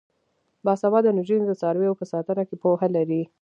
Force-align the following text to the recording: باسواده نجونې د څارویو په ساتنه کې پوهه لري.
باسواده 0.65 1.09
نجونې 1.17 1.45
د 1.47 1.53
څارویو 1.61 1.99
په 1.99 2.05
ساتنه 2.11 2.43
کې 2.49 2.55
پوهه 2.63 2.87
لري. 2.95 3.21